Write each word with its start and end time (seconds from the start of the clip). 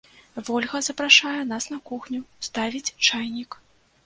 Вольга 0.45 0.79
запрашае 0.87 1.43
нас 1.51 1.69
на 1.75 1.79
кухню, 1.91 2.23
ставіць 2.49 2.95
чайнік. 3.13 3.61